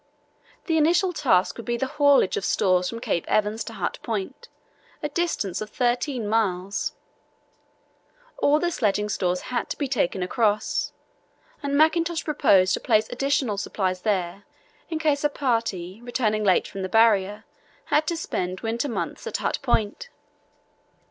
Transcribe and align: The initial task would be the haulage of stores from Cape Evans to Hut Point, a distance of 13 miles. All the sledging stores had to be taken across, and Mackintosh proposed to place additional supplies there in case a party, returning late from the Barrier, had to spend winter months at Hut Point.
The 0.65 0.79
initial 0.79 1.13
task 1.13 1.57
would 1.57 1.65
be 1.67 1.77
the 1.77 1.85
haulage 1.85 2.35
of 2.35 2.43
stores 2.43 2.89
from 2.89 2.99
Cape 2.99 3.23
Evans 3.27 3.63
to 3.65 3.73
Hut 3.73 3.99
Point, 4.01 4.47
a 5.03 5.09
distance 5.09 5.61
of 5.61 5.69
13 5.69 6.27
miles. 6.27 6.93
All 8.39 8.57
the 8.57 8.71
sledging 8.71 9.09
stores 9.09 9.41
had 9.53 9.69
to 9.69 9.77
be 9.77 9.87
taken 9.87 10.23
across, 10.23 10.91
and 11.61 11.77
Mackintosh 11.77 12.25
proposed 12.25 12.73
to 12.73 12.79
place 12.79 13.09
additional 13.11 13.57
supplies 13.59 14.01
there 14.01 14.45
in 14.89 14.97
case 14.97 15.23
a 15.23 15.29
party, 15.29 16.01
returning 16.01 16.43
late 16.43 16.67
from 16.67 16.81
the 16.81 16.89
Barrier, 16.89 17.45
had 17.85 18.07
to 18.07 18.17
spend 18.17 18.61
winter 18.61 18.89
months 18.89 19.27
at 19.27 19.37
Hut 19.37 19.59
Point. 19.61 20.09